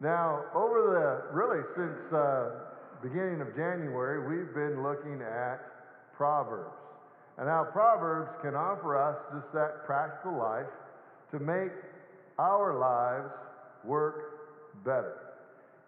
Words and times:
Now, 0.00 0.44
over 0.54 0.92
the 0.92 1.34
really 1.34 1.64
since 1.72 2.12
uh, 2.12 2.50
beginning 3.02 3.40
of 3.40 3.56
January, 3.56 4.20
we've 4.20 4.52
been 4.52 4.82
looking 4.82 5.22
at 5.22 5.56
Proverbs. 6.14 6.76
And 7.38 7.46
now 7.46 7.64
Proverbs 7.64 8.30
can 8.42 8.54
offer 8.54 8.96
us 8.96 9.16
just 9.32 9.52
that 9.54 9.86
practical 9.86 10.36
life 10.36 10.68
to 11.32 11.38
make 11.38 11.72
our 12.38 12.76
lives 12.76 13.32
work 13.84 14.84
better 14.84 15.26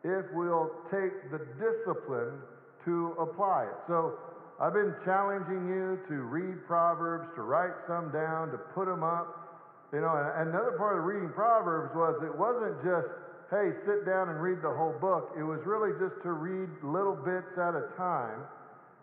if 0.05 0.25
we'll 0.33 0.71
take 0.91 1.31
the 1.31 1.45
discipline 1.61 2.41
to 2.85 3.13
apply 3.21 3.65
it. 3.65 3.77
So 3.89 4.17
I've 4.61 4.73
been 4.73 4.95
challenging 5.05 5.69
you 5.69 6.01
to 6.09 6.15
read 6.23 6.65
Proverbs, 6.67 7.29
to 7.37 7.43
write 7.43 7.77
some 7.87 8.11
down, 8.11 8.51
to 8.53 8.59
put 8.75 8.87
them 8.87 9.03
up. 9.03 9.45
You 9.93 10.01
know, 10.01 10.13
and 10.13 10.49
another 10.49 10.77
part 10.77 10.99
of 10.99 11.05
reading 11.05 11.31
Proverbs 11.31 11.93
was 11.97 12.17
it 12.23 12.37
wasn't 12.37 12.77
just 12.85 13.09
hey, 13.51 13.73
sit 13.89 14.05
down 14.05 14.29
and 14.29 14.41
read 14.41 14.61
the 14.61 14.73
whole 14.73 14.93
book. 15.01 15.33
It 15.39 15.43
was 15.43 15.61
really 15.65 15.97
just 15.97 16.21
to 16.23 16.37
read 16.37 16.69
little 16.85 17.17
bits 17.17 17.57
at 17.57 17.73
a 17.73 17.89
time 17.97 18.45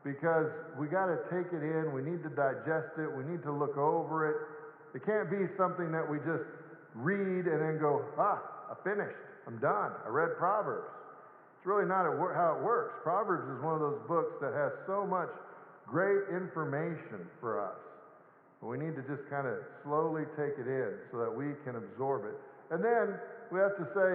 because 0.05 0.53
we 0.77 0.85
got 0.85 1.09
to 1.09 1.17
take 1.33 1.49
it 1.49 1.65
in. 1.65 1.89
We 1.89 2.05
need 2.05 2.21
to 2.21 2.29
digest 2.29 2.93
it. 3.01 3.09
We 3.09 3.25
need 3.25 3.41
to 3.41 3.51
look 3.51 3.73
over 3.77 4.29
it. 4.29 4.37
It 4.93 5.01
can't 5.01 5.29
be 5.33 5.49
something 5.57 5.91
that 5.91 6.05
we 6.05 6.21
just 6.21 6.45
read 6.93 7.49
and 7.49 7.59
then 7.59 7.81
go, 7.81 8.05
ah, 8.21 8.39
I 8.69 8.77
finished. 8.85 9.17
I'm 9.49 9.57
done. 9.57 9.91
I 10.05 10.09
read 10.09 10.37
Proverbs. 10.37 10.93
It's 11.57 11.65
really 11.65 11.89
not 11.89 12.05
how 12.05 12.57
it 12.57 12.63
works. 12.63 13.01
Proverbs 13.01 13.49
is 13.49 13.59
one 13.65 13.73
of 13.73 13.81
those 13.81 14.01
books 14.07 14.37
that 14.41 14.53
has 14.53 14.71
so 14.85 15.05
much 15.05 15.29
great 15.89 16.29
information 16.29 17.25
for 17.41 17.61
us. 17.61 17.77
We 18.61 18.77
need 18.77 18.95
to 18.95 19.05
just 19.05 19.29
kind 19.29 19.45
of 19.45 19.61
slowly 19.83 20.25
take 20.33 20.57
it 20.57 20.65
in 20.65 20.97
so 21.11 21.21
that 21.21 21.29
we 21.29 21.53
can 21.65 21.77
absorb 21.77 22.25
it. 22.25 22.37
And 22.71 22.83
then 22.83 23.19
we 23.51 23.59
have 23.59 23.77
to 23.77 23.87
say, 23.93 24.11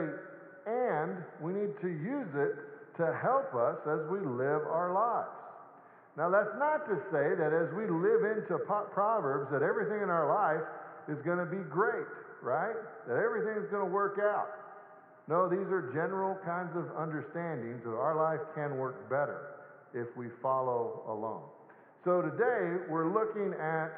and 0.66 1.24
we 1.40 1.52
need 1.52 1.74
to 1.80 1.88
use 1.88 2.30
it 2.34 2.54
to 2.98 3.06
help 3.22 3.54
us 3.54 3.78
as 3.86 4.04
we 4.10 4.20
live 4.20 4.66
our 4.68 4.92
lives. 4.92 5.30
Now, 6.16 6.28
that's 6.28 6.52
not 6.58 6.84
to 6.90 6.96
say 7.08 7.38
that 7.38 7.54
as 7.54 7.72
we 7.72 7.86
live 7.86 8.26
into 8.36 8.58
Proverbs, 8.66 9.50
that 9.52 9.62
everything 9.62 10.02
in 10.02 10.10
our 10.10 10.28
life 10.28 10.66
is 11.08 11.16
going 11.24 11.38
to 11.38 11.46
be 11.46 11.62
great, 11.70 12.06
right? 12.42 12.76
That 13.08 13.16
everything 13.16 13.62
is 13.62 13.70
going 13.70 13.86
to 13.86 13.90
work 13.90 14.18
out. 14.20 14.50
No, 15.28 15.48
these 15.48 15.70
are 15.70 15.90
general 15.94 16.36
kinds 16.44 16.76
of 16.76 16.90
understandings 16.98 17.84
that 17.84 17.94
our 17.94 18.16
life 18.16 18.42
can 18.54 18.76
work 18.76 19.08
better 19.08 19.54
if 19.94 20.08
we 20.16 20.26
follow 20.42 21.02
along. 21.08 21.42
So 22.04 22.20
today 22.20 22.84
we're 22.90 23.12
looking 23.12 23.54
at 23.54 23.94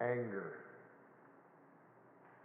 anger 0.00 0.61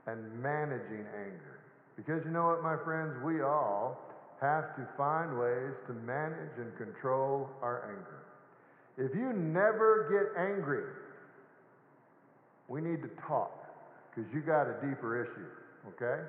and 0.08 0.42
managing 0.42 1.06
anger. 1.14 1.60
Because 1.96 2.24
you 2.26 2.32
know 2.32 2.48
what, 2.48 2.64
my 2.64 2.78
friends? 2.84 3.14
We 3.24 3.42
all 3.42 4.00
have 4.42 4.76
to 4.76 4.88
find 4.98 5.38
ways 5.38 5.74
to 5.88 5.94
manage 5.94 6.56
and 6.58 6.76
control 6.78 7.50
our 7.62 7.90
anger. 7.90 8.24
If 8.98 9.16
you 9.16 9.34
never 9.34 10.10
get 10.10 10.42
angry, 10.42 10.90
we 12.68 12.82
need 12.82 13.02
to 13.02 13.10
talk 13.28 13.52
because 14.10 14.32
you 14.34 14.42
got 14.42 14.68
a 14.68 14.74
deeper 14.82 15.22
issue, 15.22 15.50
okay? 15.94 16.24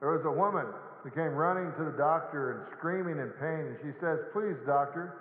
There 0.00 0.10
was 0.10 0.24
a 0.24 0.30
woman 0.30 0.66
who 1.02 1.10
came 1.10 1.34
running 1.34 1.72
to 1.78 1.84
the 1.90 1.96
doctor 1.96 2.52
and 2.52 2.60
screaming 2.78 3.18
in 3.18 3.30
pain, 3.40 3.72
and 3.72 3.76
she 3.82 3.92
says, 4.00 4.18
Please, 4.32 4.56
doctor, 4.66 5.16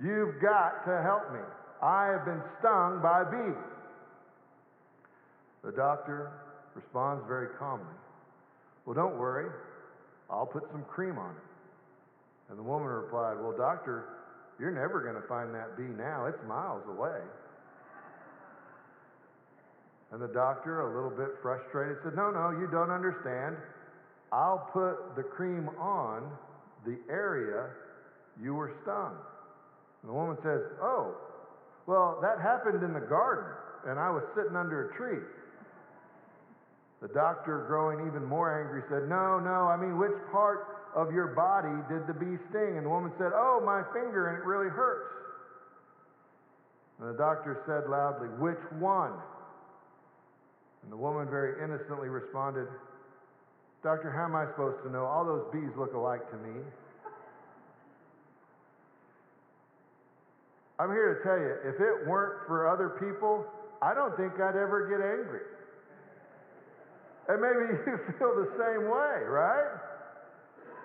you've 0.00 0.40
got 0.40 0.84
to 0.86 1.02
help 1.02 1.32
me. 1.32 1.44
I 1.82 2.06
have 2.06 2.24
been 2.24 2.42
stung 2.58 3.00
by 3.02 3.22
a 3.22 3.28
bee. 3.30 3.54
The 5.66 5.72
doctor 5.72 6.30
responds 6.76 7.24
very 7.26 7.48
calmly, 7.58 7.98
Well, 8.86 8.94
don't 8.94 9.18
worry, 9.18 9.50
I'll 10.30 10.46
put 10.46 10.62
some 10.70 10.84
cream 10.84 11.18
on 11.18 11.30
it. 11.30 11.42
And 12.50 12.58
the 12.58 12.62
woman 12.62 12.86
replied, 12.86 13.34
Well, 13.40 13.52
doctor, 13.58 14.06
you're 14.60 14.70
never 14.70 15.02
going 15.02 15.20
to 15.20 15.26
find 15.26 15.52
that 15.54 15.76
bee 15.76 15.90
now. 15.98 16.26
It's 16.26 16.38
miles 16.46 16.84
away. 16.88 17.18
And 20.12 20.22
the 20.22 20.28
doctor, 20.28 20.82
a 20.82 20.94
little 20.94 21.10
bit 21.10 21.34
frustrated, 21.42 21.96
said, 22.04 22.14
No, 22.14 22.30
no, 22.30 22.50
you 22.50 22.68
don't 22.70 22.92
understand. 22.92 23.56
I'll 24.30 24.70
put 24.72 25.16
the 25.16 25.24
cream 25.24 25.68
on 25.80 26.30
the 26.86 26.96
area 27.10 27.70
you 28.40 28.54
were 28.54 28.70
stung. 28.82 29.16
And 30.02 30.10
the 30.10 30.14
woman 30.14 30.36
says, 30.44 30.60
Oh, 30.80 31.16
well, 31.88 32.20
that 32.22 32.40
happened 32.40 32.84
in 32.84 32.92
the 32.92 33.00
garden, 33.00 33.50
and 33.90 33.98
I 33.98 34.10
was 34.10 34.22
sitting 34.36 34.54
under 34.54 34.90
a 34.90 34.96
tree. 34.96 35.26
The 37.02 37.08
doctor, 37.08 37.64
growing 37.68 38.06
even 38.06 38.24
more 38.24 38.48
angry, 38.48 38.82
said, 38.88 39.08
No, 39.08 39.38
no, 39.38 39.68
I 39.68 39.76
mean, 39.76 39.98
which 39.98 40.16
part 40.32 40.88
of 40.94 41.12
your 41.12 41.28
body 41.36 41.76
did 41.92 42.06
the 42.08 42.14
bee 42.16 42.40
sting? 42.48 42.80
And 42.80 42.86
the 42.86 42.90
woman 42.90 43.12
said, 43.18 43.32
Oh, 43.34 43.60
my 43.60 43.84
finger, 43.92 44.32
and 44.32 44.38
it 44.38 44.44
really 44.44 44.70
hurts. 44.70 45.12
And 46.98 47.12
the 47.12 47.18
doctor 47.18 47.60
said 47.68 47.90
loudly, 47.90 48.28
Which 48.40 48.60
one? 48.80 49.12
And 50.82 50.92
the 50.92 50.96
woman 50.96 51.28
very 51.28 51.62
innocently 51.62 52.08
responded, 52.08 52.66
Doctor, 53.82 54.10
how 54.10 54.24
am 54.24 54.34
I 54.34 54.46
supposed 54.50 54.82
to 54.84 54.90
know? 54.90 55.04
All 55.04 55.24
those 55.24 55.44
bees 55.52 55.70
look 55.76 55.92
alike 55.92 56.24
to 56.30 56.36
me. 56.38 56.64
I'm 60.78 60.90
here 60.90 61.16
to 61.16 61.22
tell 61.24 61.38
you, 61.38 61.56
if 61.64 61.80
it 61.80 62.06
weren't 62.08 62.46
for 62.46 62.68
other 62.68 62.96
people, 63.00 63.44
I 63.80 63.94
don't 63.94 64.16
think 64.16 64.34
I'd 64.40 64.56
ever 64.56 64.88
get 64.88 65.00
angry. 65.00 65.55
And 67.28 67.42
maybe 67.42 67.64
you 67.90 67.96
feel 68.18 68.34
the 68.34 68.50
same 68.58 68.86
way, 68.86 69.26
right? 69.26 69.76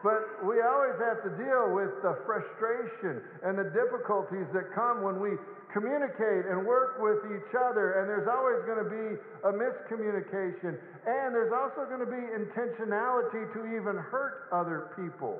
But 0.01 0.41
we 0.41 0.57
always 0.65 0.97
have 0.97 1.21
to 1.21 1.31
deal 1.37 1.77
with 1.77 1.93
the 2.01 2.17
frustration 2.25 3.21
and 3.45 3.53
the 3.53 3.69
difficulties 3.69 4.49
that 4.49 4.73
come 4.73 5.05
when 5.05 5.21
we 5.21 5.37
communicate 5.69 6.49
and 6.49 6.65
work 6.65 6.97
with 6.97 7.21
each 7.29 7.53
other. 7.53 8.01
And 8.01 8.09
there's 8.09 8.25
always 8.25 8.65
going 8.65 8.81
to 8.81 8.89
be 8.89 9.07
a 9.45 9.53
miscommunication. 9.53 10.81
And 11.05 11.37
there's 11.37 11.53
also 11.53 11.85
going 11.85 12.01
to 12.01 12.09
be 12.09 12.23
intentionality 12.33 13.45
to 13.53 13.59
even 13.77 13.93
hurt 14.01 14.49
other 14.49 14.89
people 14.97 15.37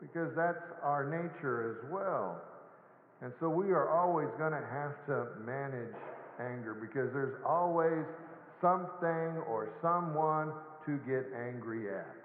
because 0.00 0.32
that's 0.32 0.64
our 0.82 1.04
nature 1.04 1.76
as 1.76 1.92
well. 1.92 2.40
And 3.20 3.32
so 3.38 3.48
we 3.48 3.72
are 3.72 3.88
always 3.92 4.28
going 4.40 4.52
to 4.52 4.64
have 4.64 4.96
to 5.12 5.28
manage 5.44 5.92
anger 6.40 6.72
because 6.72 7.12
there's 7.12 7.36
always 7.44 8.04
something 8.64 9.44
or 9.44 9.76
someone 9.84 10.48
to 10.88 10.96
get 11.04 11.28
angry 11.36 11.92
at. 11.92 12.16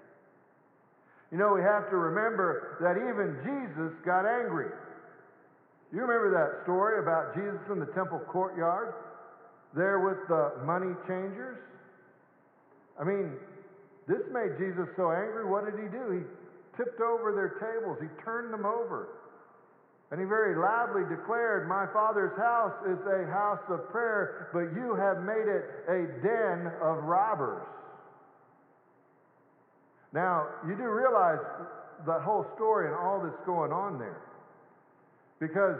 You 1.28 1.36
know, 1.36 1.52
we 1.52 1.60
have 1.60 1.92
to 1.92 1.96
remember 2.00 2.80
that 2.80 2.96
even 2.96 3.36
Jesus 3.44 3.92
got 4.08 4.24
angry. 4.24 4.72
You 5.92 6.00
remember 6.00 6.32
that 6.32 6.64
story 6.64 6.98
about 7.04 7.36
Jesus 7.36 7.60
in 7.68 7.78
the 7.78 7.92
temple 7.92 8.24
courtyard, 8.32 8.94
there 9.76 10.00
with 10.00 10.18
the 10.32 10.64
money 10.64 10.96
changers? 11.04 11.60
I 12.96 13.04
mean, 13.04 13.36
this 14.08 14.24
made 14.32 14.56
Jesus 14.56 14.88
so 14.96 15.12
angry. 15.12 15.44
What 15.44 15.68
did 15.68 15.76
he 15.76 15.92
do? 15.92 16.04
He 16.10 16.22
tipped 16.80 17.00
over 17.04 17.36
their 17.36 17.60
tables, 17.60 18.00
he 18.00 18.08
turned 18.24 18.52
them 18.52 18.64
over. 18.64 19.20
And 20.10 20.18
he 20.18 20.26
very 20.26 20.56
loudly 20.56 21.02
declared, 21.08 21.68
My 21.68 21.86
Father's 21.92 22.36
house 22.36 22.74
is 22.84 22.98
a 23.06 23.30
house 23.30 23.62
of 23.68 23.88
prayer, 23.90 24.50
but 24.52 24.74
you 24.74 24.96
have 24.96 25.22
made 25.22 25.46
it 25.46 25.64
a 25.86 26.06
den 26.20 26.72
of 26.82 27.04
robbers. 27.04 27.62
Now, 30.12 30.48
you 30.66 30.74
do 30.74 30.82
realize 30.82 31.38
the 32.04 32.18
whole 32.18 32.44
story 32.56 32.88
and 32.88 32.96
all 32.96 33.20
that's 33.22 33.46
going 33.46 33.72
on 33.72 33.98
there. 33.98 34.20
Because 35.38 35.78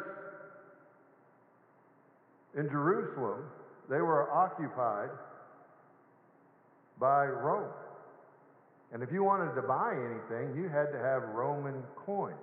in 2.57 2.69
Jerusalem, 2.71 3.43
they 3.89 4.01
were 4.01 4.31
occupied 4.31 5.11
by 7.01 7.27
Rome. 7.27 7.73
And 8.93 9.03
if 9.03 9.11
you 9.13 9.25
wanted 9.25 9.55
to 9.55 9.63
buy 9.63 9.95
anything, 9.95 10.57
you 10.57 10.69
had 10.69 10.93
to 10.93 10.99
have 10.99 11.23
Roman 11.35 11.83
coins. 12.07 12.37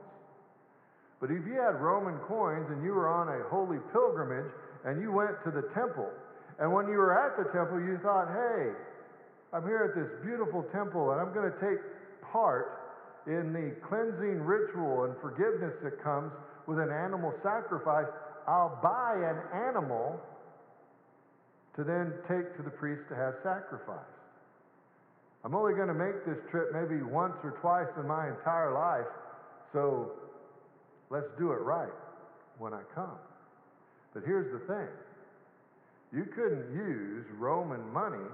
But 1.19 1.31
if 1.31 1.45
you 1.45 1.57
had 1.57 1.81
Roman 1.81 2.17
coins 2.29 2.67
and 2.69 2.83
you 2.83 2.93
were 2.93 3.09
on 3.09 3.27
a 3.29 3.41
holy 3.49 3.79
pilgrimage 3.91 4.51
and 4.85 5.01
you 5.01 5.11
went 5.11 5.41
to 5.45 5.51
the 5.51 5.65
temple, 5.73 6.09
and 6.59 6.71
when 6.71 6.87
you 6.87 6.97
were 6.97 7.13
at 7.13 7.37
the 7.37 7.49
temple, 7.53 7.81
you 7.81 7.97
thought, 8.01 8.29
hey, 8.29 8.73
I'm 9.53 9.63
here 9.63 9.89
at 9.89 9.97
this 9.97 10.09
beautiful 10.21 10.63
temple 10.73 11.11
and 11.11 11.21
I'm 11.21 11.33
going 11.33 11.49
to 11.49 11.57
take 11.57 11.81
part 12.31 12.77
in 13.27 13.51
the 13.51 13.75
cleansing 13.87 14.39
ritual 14.45 15.03
and 15.03 15.13
forgiveness 15.19 15.73
that 15.83 16.01
comes 16.01 16.31
with 16.65 16.79
an 16.79 16.91
animal 16.91 17.33
sacrifice, 17.43 18.07
I'll 18.47 18.79
buy 18.81 19.15
an 19.19 19.39
animal 19.67 20.19
to 21.75 21.83
then 21.83 22.13
take 22.27 22.55
to 22.57 22.63
the 22.63 22.69
priest 22.69 23.01
to 23.09 23.15
have 23.15 23.35
sacrificed. 23.43 24.15
I'm 25.43 25.55
only 25.55 25.73
going 25.75 25.87
to 25.87 25.93
make 25.93 26.25
this 26.25 26.39
trip 26.51 26.71
maybe 26.73 27.03
once 27.03 27.35
or 27.43 27.51
twice 27.61 27.87
in 27.99 28.07
my 28.07 28.29
entire 28.29 28.73
life, 28.73 29.07
so 29.71 30.11
Let's 31.09 31.27
do 31.37 31.51
it 31.51 31.61
right 31.61 31.93
when 32.57 32.73
I 32.73 32.81
come. 32.93 33.17
But 34.13 34.23
here's 34.25 34.51
the 34.51 34.65
thing 34.67 34.87
you 36.13 36.25
couldn't 36.33 36.73
use 36.73 37.25
Roman 37.37 37.91
money 37.91 38.25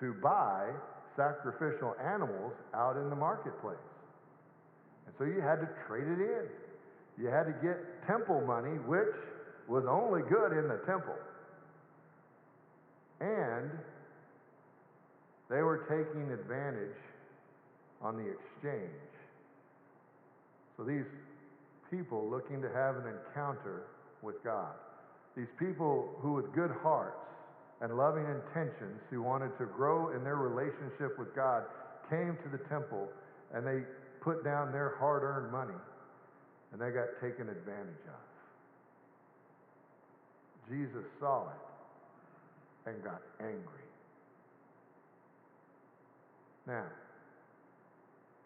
to 0.00 0.14
buy 0.22 0.70
sacrificial 1.16 1.94
animals 2.02 2.52
out 2.74 2.96
in 2.96 3.10
the 3.10 3.16
marketplace. 3.16 3.76
And 5.06 5.14
so 5.18 5.24
you 5.24 5.40
had 5.40 5.56
to 5.56 5.68
trade 5.86 6.08
it 6.08 6.20
in. 6.20 6.44
You 7.18 7.28
had 7.28 7.44
to 7.44 7.54
get 7.62 8.06
temple 8.06 8.40
money, 8.46 8.78
which 8.86 9.14
was 9.66 9.84
only 9.88 10.22
good 10.22 10.52
in 10.52 10.68
the 10.68 10.80
temple. 10.86 11.16
And 13.20 13.70
they 15.50 15.62
were 15.62 15.78
taking 15.88 16.30
advantage 16.30 16.96
on 18.00 18.16
the 18.16 18.30
exchange. 18.30 18.90
So 20.76 20.84
these 20.84 21.04
people 21.90 22.28
looking 22.28 22.60
to 22.62 22.68
have 22.68 22.96
an 22.96 23.04
encounter 23.06 23.84
with 24.22 24.42
God, 24.44 24.74
these 25.36 25.48
people 25.58 26.16
who 26.20 26.34
with 26.34 26.52
good 26.54 26.70
hearts 26.82 27.16
and 27.80 27.96
loving 27.96 28.24
intentions 28.24 29.00
who 29.10 29.22
wanted 29.22 29.56
to 29.58 29.66
grow 29.66 30.10
in 30.14 30.24
their 30.24 30.36
relationship 30.36 31.18
with 31.18 31.34
God 31.34 31.64
came 32.10 32.36
to 32.42 32.48
the 32.50 32.58
temple 32.68 33.08
and 33.54 33.66
they 33.66 33.82
put 34.20 34.44
down 34.44 34.72
their 34.72 34.96
hard 34.98 35.22
earned 35.22 35.52
money 35.52 35.78
and 36.72 36.80
they 36.80 36.90
got 36.90 37.06
taken 37.22 37.48
advantage 37.48 38.04
of. 38.08 38.28
Jesus 40.68 41.04
saw 41.20 41.44
it 41.44 42.90
and 42.90 43.02
got 43.02 43.22
angry. 43.40 43.86
Now, 46.66 46.84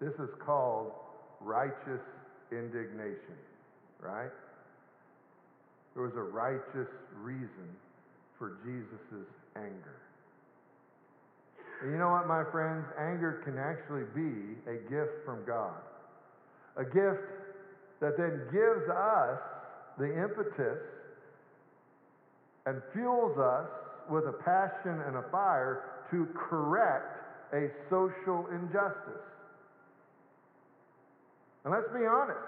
this 0.00 0.15
is 0.15 0.31
called 0.44 0.93
righteous 1.41 2.00
indignation, 2.52 3.37
right? 4.00 4.31
There 5.94 6.04
was 6.04 6.14
a 6.16 6.22
righteous 6.22 6.88
reason 7.20 7.69
for 8.38 8.58
Jesus' 8.64 9.26
anger. 9.56 9.99
And 11.82 11.90
you 11.90 11.99
know 11.99 12.10
what, 12.10 12.28
my 12.28 12.44
friends? 12.52 12.87
Anger 12.99 13.43
can 13.44 13.58
actually 13.58 14.06
be 14.14 14.54
a 14.70 14.76
gift 14.88 15.25
from 15.25 15.44
God. 15.44 15.82
A 16.76 16.84
gift 16.84 17.26
that 18.00 18.16
then 18.16 18.46
gives 18.52 18.88
us 18.88 19.38
the 19.98 20.06
impetus 20.06 20.78
and 22.66 22.81
fuels 22.93 23.37
us 23.38 23.69
with 24.08 24.25
a 24.26 24.32
passion 24.32 25.02
and 25.06 25.16
a 25.16 25.25
fire 25.31 26.06
to 26.10 26.26
correct 26.34 27.19
a 27.52 27.69
social 27.90 28.46
injustice. 28.52 29.26
And 31.64 31.73
let's 31.73 31.88
be 31.94 32.06
honest, 32.06 32.43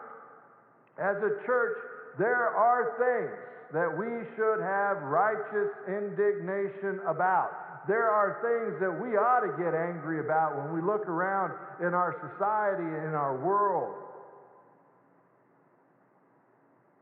as 0.98 1.16
a 1.18 1.38
church, 1.46 1.78
there 2.18 2.48
are 2.50 2.94
things 2.98 3.34
that 3.72 3.90
we 3.90 4.06
should 4.36 4.60
have 4.62 5.02
righteous 5.02 5.70
indignation 5.88 7.00
about. 7.06 7.86
There 7.86 8.08
are 8.08 8.38
things 8.40 8.80
that 8.80 8.90
we 8.90 9.16
ought 9.16 9.40
to 9.40 9.52
get 9.58 9.74
angry 9.74 10.20
about 10.20 10.56
when 10.56 10.72
we 10.74 10.80
look 10.80 11.06
around 11.08 11.52
in 11.80 11.92
our 11.92 12.14
society, 12.22 12.84
and 12.84 13.08
in 13.08 13.14
our 13.14 13.36
world. 13.36 13.94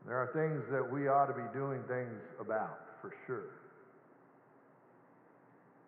There 0.05 0.17
are 0.17 0.33
things 0.33 0.63
that 0.71 0.83
we 0.83 1.07
ought 1.07 1.27
to 1.27 1.33
be 1.33 1.47
doing 1.53 1.81
things 1.87 2.19
about, 2.39 2.79
for 3.01 3.13
sure. 3.25 3.53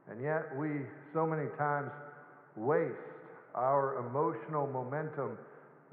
And 0.09 0.21
yet, 0.21 0.55
we 0.55 0.85
so 1.13 1.25
many 1.25 1.49
times 1.57 1.91
waste 2.55 2.95
our 3.55 3.97
emotional 4.07 4.67
momentum 4.67 5.37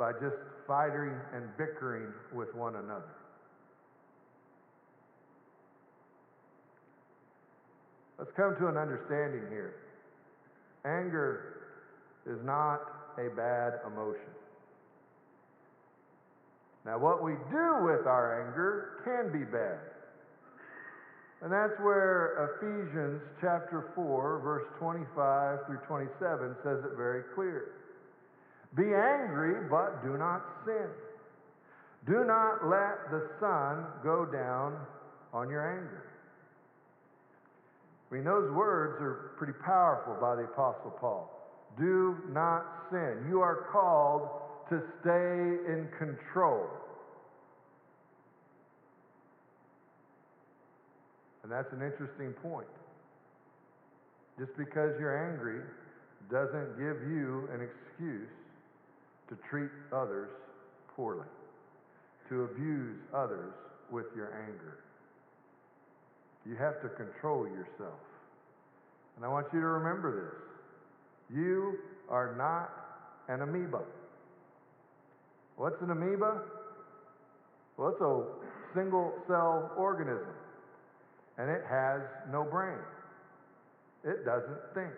by 0.02 0.10
just 0.14 0.34
fighting 0.66 1.14
and 1.32 1.46
bickering 1.56 2.08
with 2.34 2.52
one 2.56 2.75
another. 2.75 3.14
Let's 8.19 8.32
come 8.37 8.56
to 8.58 8.66
an 8.66 8.76
understanding 8.76 9.46
here. 9.49 9.76
Anger 10.84 11.70
is 12.26 12.38
not 12.43 12.81
a 13.16 13.31
bad 13.37 13.75
emotion. 13.87 14.34
Now, 16.84 16.99
what 16.99 17.22
we 17.22 17.34
do 17.52 17.84
with 17.87 18.04
our 18.08 18.43
anger 18.43 19.02
can 19.04 19.31
be 19.31 19.44
bad. 19.44 19.78
And 21.43 21.52
that's 21.52 21.78
where 21.81 22.58
Ephesians 22.58 23.22
chapter 23.40 23.93
4, 23.94 24.40
verse 24.40 24.66
25 24.81 25.58
through 25.66 25.78
27 25.87 26.56
says 26.64 26.78
it 26.90 26.96
very 26.96 27.22
clear. 27.37 27.81
Be 28.76 28.84
angry, 28.94 29.69
but 29.69 30.02
do 30.02 30.16
not 30.16 30.42
sin. 30.64 30.88
Do 32.06 32.24
not 32.24 32.66
let 32.66 33.10
the 33.10 33.28
sun 33.38 33.84
go 34.02 34.24
down 34.24 34.76
on 35.32 35.48
your 35.50 35.78
anger. 35.78 36.04
I 38.10 38.14
mean, 38.14 38.24
those 38.24 38.50
words 38.52 39.00
are 39.02 39.32
pretty 39.36 39.52
powerful 39.64 40.16
by 40.20 40.36
the 40.36 40.44
Apostle 40.44 40.90
Paul. 40.98 41.30
Do 41.78 42.16
not 42.30 42.64
sin. 42.90 43.26
You 43.28 43.40
are 43.40 43.69
called 43.70 44.28
to 44.69 44.82
stay 45.00 45.72
in 45.72 45.88
control. 45.98 46.66
And 51.42 51.52
that's 51.52 51.72
an 51.72 51.82
interesting 51.82 52.32
point. 52.42 52.68
Just 54.38 54.56
because 54.56 54.92
you're 54.98 55.32
angry 55.32 55.60
doesn't 56.30 56.78
give 56.78 57.08
you 57.08 57.48
an 57.52 57.60
excuse 57.60 58.28
to 59.32 59.38
treat 59.49 59.70
others 59.93 60.29
poorly, 60.94 61.26
to 62.29 62.43
abuse 62.44 62.99
others 63.14 63.55
with 63.90 64.05
your 64.14 64.34
anger. 64.46 64.79
You 66.44 66.56
have 66.56 66.82
to 66.82 66.88
control 66.90 67.46
yourself. 67.46 67.99
And 69.17 69.25
I 69.25 69.29
want 69.29 69.46
you 69.55 69.61
to 69.61 69.67
remember 69.67 70.34
this. 71.31 71.38
You 71.38 71.79
are 72.11 72.34
not 72.37 72.73
an 73.34 73.40
amoeba. 73.43 73.82
What's 75.56 75.81
an 75.81 75.90
amoeba? 75.90 76.43
Well, 77.78 77.88
it's 77.88 78.00
a 78.02 78.78
single 78.78 79.14
cell 79.28 79.70
organism 79.78 80.35
and 81.38 81.49
it 81.49 81.62
has 81.70 82.02
no 82.31 82.44
brain. 82.44 82.76
It 84.05 84.26
doesn't 84.26 84.58
think. 84.75 84.93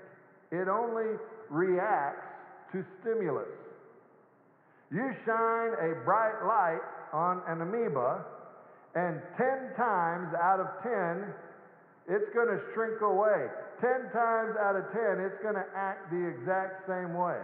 It 0.51 0.67
only 0.67 1.19
reacts 1.51 2.27
to 2.73 2.85
stimulus. 3.01 3.47
You 4.94 5.11
shine 5.26 5.73
a 5.82 6.05
bright 6.05 6.38
light 6.46 6.87
on 7.12 7.43
an 7.49 7.61
amoeba, 7.61 8.25
and 8.94 9.20
10 9.37 9.75
times 9.76 10.31
out 10.41 10.61
of 10.61 10.69
10, 10.85 11.35
it's 12.06 12.31
going 12.32 12.46
to 12.46 12.61
shrink 12.75 13.00
away. 13.00 13.50
10 13.81 13.91
times 14.14 14.55
out 14.62 14.76
of 14.76 14.85
10, 14.93 15.19
it's 15.19 15.43
going 15.43 15.56
to 15.56 15.67
act 15.75 16.12
the 16.12 16.29
exact 16.29 16.87
same 16.87 17.12
way. 17.19 17.41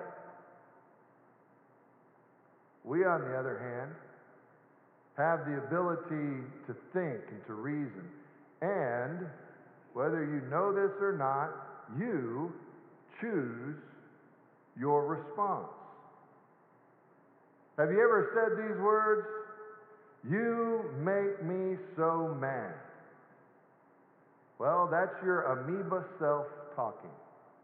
We, 2.85 3.05
on 3.05 3.23
the 3.23 3.35
other 3.37 3.59
hand, 3.59 3.97
have 5.17 5.41
the 5.45 5.59
ability 5.59 6.47
to 6.69 6.75
think 6.93 7.19
and 7.35 7.45
to 7.49 7.55
reason. 7.55 8.07
And 8.63 9.27
whether 9.93 10.25
you 10.25 10.41
know 10.49 10.73
this 10.73 10.95
or 11.01 11.17
not, 11.19 11.51
you 11.99 12.53
choose 13.21 13.75
your 14.79 15.05
response. 15.05 15.80
Have 17.81 17.91
you 17.91 18.05
ever 18.05 18.29
said 18.37 18.61
these 18.61 18.77
words? 18.77 19.25
You 20.29 20.85
make 21.01 21.41
me 21.43 21.81
so 21.97 22.37
mad. 22.39 22.75
Well, 24.59 24.87
that's 24.93 25.17
your 25.25 25.49
amoeba 25.49 26.05
self 26.19 26.45
talking, 26.77 27.09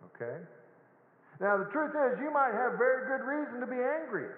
okay? 0.09 0.41
Now, 1.39 1.59
the 1.59 1.69
truth 1.69 1.93
is, 1.93 2.19
you 2.19 2.33
might 2.33 2.57
have 2.57 2.79
very 2.79 3.05
good 3.13 3.29
reason 3.29 3.61
to 3.61 3.67
be 3.67 3.77
angry, 3.77 4.33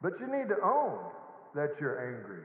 but 0.00 0.12
you 0.18 0.32
need 0.32 0.48
to 0.48 0.56
own 0.64 0.96
that 1.54 1.76
you're 1.78 2.00
angry. 2.00 2.40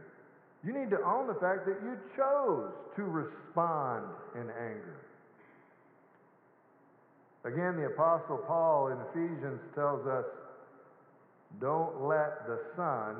You 0.65 0.73
need 0.77 0.89
to 0.89 0.99
own 1.07 1.27
the 1.27 1.39
fact 1.39 1.65
that 1.67 1.79
you 1.81 1.95
chose 2.17 2.67
to 2.97 3.03
respond 3.03 4.03
in 4.35 4.51
anger. 4.51 4.99
Again, 7.45 7.77
the 7.77 7.85
Apostle 7.95 8.43
Paul 8.45 8.91
in 8.91 8.97
Ephesians 9.07 9.61
tells 9.73 10.05
us 10.05 10.25
don't 11.59 12.03
let 12.03 12.47
the 12.47 12.59
sun 12.75 13.15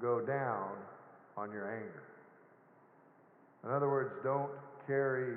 go 0.00 0.20
down 0.20 0.70
on 1.36 1.50
your 1.52 1.70
anger. 1.70 2.02
In 3.64 3.70
other 3.70 3.88
words, 3.88 4.12
don't 4.24 4.50
carry 4.86 5.36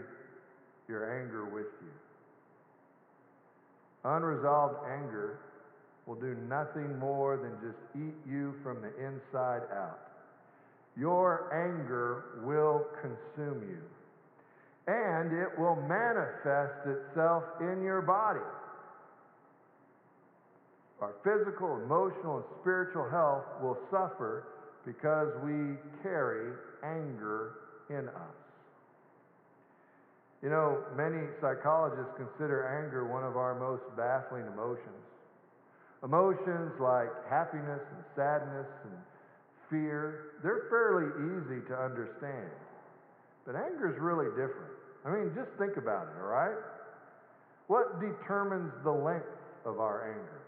your 0.88 1.22
anger 1.22 1.46
with 1.46 1.68
you. 1.82 1.92
Unresolved 4.06 4.76
anger 4.92 5.40
will 6.06 6.16
do 6.16 6.36
nothing 6.50 7.00
more 7.00 7.38
than 7.38 7.52
just 7.62 7.80
eat 7.96 8.16
you 8.30 8.54
from 8.64 8.82
the 8.82 8.92
inside 8.98 9.62
out. 9.74 10.00
Your 10.98 11.50
anger 11.54 12.42
will 12.44 12.86
consume 13.02 13.64
you, 13.68 13.82
and 14.88 15.32
it 15.32 15.58
will 15.58 15.78
manifest 15.88 16.86
itself 16.86 17.44
in 17.62 17.82
your 17.82 18.02
body. 18.02 18.40
Our 21.02 21.16
physical, 21.24 21.82
emotional, 21.84 22.38
and 22.38 22.46
spiritual 22.62 23.10
health 23.10 23.44
will 23.62 23.78
suffer 23.92 24.48
because 24.86 25.30
we 25.44 25.76
carry 26.02 26.54
anger 26.84 27.56
in 27.90 28.08
us. 28.08 28.38
You 30.44 30.50
know, 30.50 30.84
many 30.96 31.24
psychologists 31.40 32.12
consider 32.18 32.68
anger 32.68 33.08
one 33.08 33.24
of 33.24 33.38
our 33.38 33.56
most 33.56 33.84
baffling 33.96 34.44
emotions. 34.48 35.04
Emotions 36.04 36.76
like 36.84 37.08
happiness 37.30 37.80
and 37.80 38.04
sadness 38.12 38.68
and 38.84 38.98
fear, 39.70 40.36
they're 40.44 40.68
fairly 40.70 41.08
easy 41.32 41.64
to 41.72 41.76
understand. 41.80 42.52
But 43.46 43.56
anger 43.56 43.88
is 43.88 44.00
really 44.00 44.28
different. 44.36 44.76
I 45.06 45.16
mean, 45.16 45.32
just 45.36 45.52
think 45.58 45.78
about 45.78 46.08
it, 46.12 46.20
all 46.20 46.28
right? 46.28 46.60
What 47.68 48.00
determines 48.00 48.72
the 48.84 48.92
length 48.92 49.32
of 49.66 49.80
our 49.80 50.12
anger? 50.12 50.43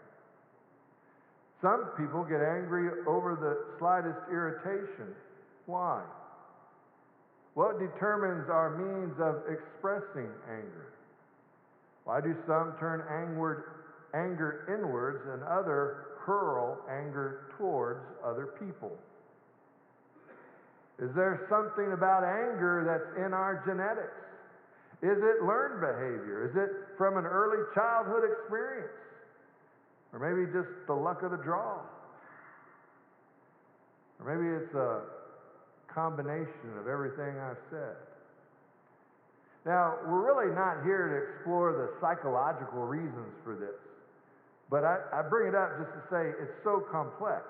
Some 1.66 1.90
people 1.98 2.22
get 2.22 2.38
angry 2.46 3.02
over 3.10 3.34
the 3.34 3.74
slightest 3.82 4.22
irritation. 4.30 5.10
Why? 5.66 6.00
What 7.54 7.80
determines 7.80 8.48
our 8.48 8.70
means 8.78 9.18
of 9.18 9.42
expressing 9.50 10.30
anger? 10.46 10.94
Why 12.04 12.20
do 12.20 12.36
some 12.46 12.74
turn 12.78 13.02
anger 14.14 14.62
inwards 14.70 15.26
and 15.26 15.42
other 15.42 16.14
hurl 16.22 16.78
anger 16.86 17.50
towards 17.58 17.98
other 18.22 18.54
people? 18.62 18.92
Is 21.02 21.10
there 21.16 21.48
something 21.50 21.92
about 21.92 22.22
anger 22.22 22.86
that's 22.86 23.26
in 23.26 23.34
our 23.34 23.66
genetics? 23.66 24.22
Is 25.02 25.18
it 25.18 25.42
learned 25.42 25.80
behavior? 25.82 26.46
Is 26.46 26.54
it 26.54 26.94
from 26.96 27.16
an 27.16 27.26
early 27.26 27.58
childhood 27.74 28.22
experience? 28.22 28.94
Or 30.16 30.24
maybe 30.24 30.48
just 30.48 30.72
the 30.86 30.96
luck 30.96 31.22
of 31.22 31.30
the 31.30 31.36
draw? 31.36 31.76
Or 34.16 34.24
maybe 34.24 34.48
it's 34.48 34.72
a 34.72 35.04
combination 35.92 36.72
of 36.80 36.88
everything 36.88 37.36
I've 37.36 37.60
said. 37.68 38.00
Now, 39.66 40.00
we're 40.08 40.24
really 40.24 40.54
not 40.56 40.84
here 40.88 41.04
to 41.12 41.16
explore 41.20 41.76
the 41.76 41.92
psychological 42.00 42.88
reasons 42.88 43.28
for 43.44 43.60
this, 43.60 43.76
but 44.70 44.84
I, 44.88 45.04
I 45.12 45.20
bring 45.20 45.48
it 45.48 45.54
up 45.54 45.76
just 45.76 45.92
to 45.92 46.02
say 46.08 46.32
it's 46.40 46.64
so 46.64 46.80
complex. 46.88 47.44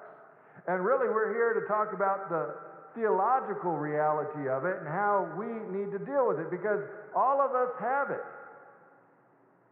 And 0.66 0.82
really, 0.82 1.06
we're 1.06 1.30
here 1.30 1.54
to 1.54 1.68
talk 1.70 1.94
about 1.94 2.26
the 2.30 2.56
theological 2.98 3.78
reality 3.78 4.50
of 4.50 4.64
it 4.64 4.82
and 4.82 4.88
how 4.88 5.30
we 5.38 5.46
need 5.70 5.92
to 5.92 6.02
deal 6.02 6.26
with 6.26 6.40
it 6.40 6.50
because 6.50 6.82
all 7.14 7.38
of 7.38 7.54
us 7.54 7.70
have 7.78 8.10
it. 8.10 8.26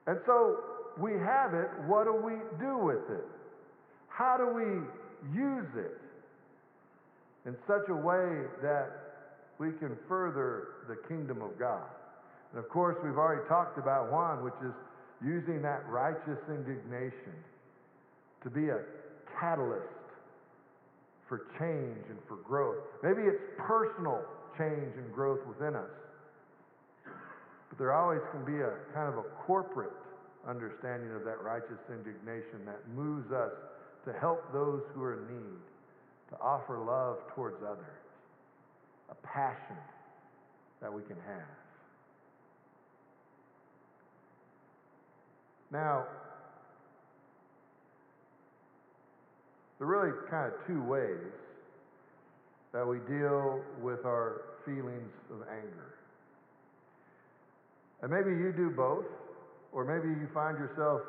And 0.07 0.21
so 0.27 0.74
we 0.99 1.13
have 1.13 1.55
it. 1.55 1.69
What 1.87 2.05
do 2.05 2.15
we 2.15 2.35
do 2.59 2.79
with 2.79 3.11
it? 3.11 3.27
How 4.09 4.37
do 4.37 4.47
we 4.47 5.39
use 5.39 5.67
it 5.77 6.01
in 7.47 7.57
such 7.67 7.89
a 7.89 7.95
way 7.95 8.47
that 8.63 8.91
we 9.59 9.73
can 9.73 9.97
further 10.09 10.69
the 10.89 10.97
kingdom 11.09 11.43
of 11.43 11.59
God? 11.59 11.89
And 12.53 12.63
of 12.63 12.69
course, 12.69 12.97
we've 13.03 13.19
already 13.19 13.47
talked 13.49 13.79
about 13.79 14.13
one, 14.13 14.45
which 14.45 14.55
is 14.65 14.73
using 15.25 15.63
that 15.63 15.83
righteous 15.89 16.39
indignation 16.49 17.35
to 18.43 18.51
be 18.51 18.69
a 18.69 18.79
catalyst 19.41 19.89
for 21.29 21.47
change 21.59 22.05
and 22.09 22.19
for 22.29 22.37
growth. 22.47 22.77
Maybe 23.03 23.23
it's 23.23 23.43
personal 23.59 24.23
change 24.57 24.95
and 24.97 25.13
growth 25.13 25.41
within 25.49 25.75
us. 25.75 25.91
But 27.69 27.79
there 27.79 27.93
always 27.93 28.21
can 28.31 28.45
be 28.45 28.61
a 28.61 28.75
kind 28.95 29.09
of 29.09 29.19
a 29.19 29.27
corporate 29.47 29.91
understanding 30.49 31.11
of 31.13 31.25
that 31.25 31.43
righteous 31.43 31.81
indignation 31.91 32.65
that 32.67 32.81
moves 32.95 33.33
us 33.33 33.53
to 34.05 34.13
help 34.13 34.53
those 34.53 34.83
who 34.95 35.03
are 35.03 35.15
in 35.15 35.27
need, 35.27 35.61
to 36.31 36.37
offer 36.41 36.79
love 36.79 37.19
towards 37.35 37.63
others, 37.63 38.03
a 39.11 39.15
passion 39.27 39.77
that 40.81 40.93
we 40.93 41.03
can 41.03 41.17
have. 41.27 41.49
Now, 45.71 46.05
there 49.79 49.89
are 49.89 49.91
really 49.91 50.31
kind 50.31 50.53
of 50.53 50.67
two 50.67 50.83
ways 50.83 51.33
that 52.73 52.87
we 52.87 52.99
deal 53.09 53.61
with 53.81 54.05
our 54.05 54.43
feelings 54.65 55.13
of 55.31 55.43
anger. 55.49 55.95
And 58.03 58.11
maybe 58.11 58.31
you 58.31 58.53
do 58.53 58.71
both, 58.71 59.07
or 59.75 59.85
maybe 59.85 60.09
you 60.09 60.29
find 60.33 60.57
yourself 60.57 61.03